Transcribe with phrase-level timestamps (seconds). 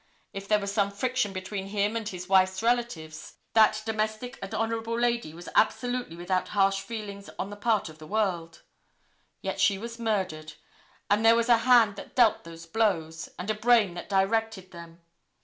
[0.33, 4.97] If there was some friction between him and his wife's relatives, that domestic and honorable
[4.99, 8.63] lady was absolutely without harsh feelings on the part of the world,
[9.43, 10.53] yet she was murdered,
[11.07, 15.01] and there was a hand that dealt those blows, and a brain that directed them.